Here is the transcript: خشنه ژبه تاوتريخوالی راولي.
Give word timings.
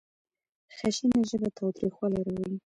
خشنه 0.77 1.17
ژبه 1.29 1.49
تاوتريخوالی 1.57 2.21
راولي. 2.27 2.57